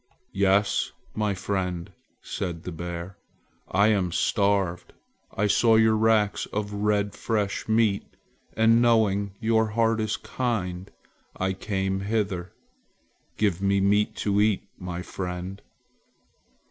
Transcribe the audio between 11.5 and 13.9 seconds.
came hither. Give me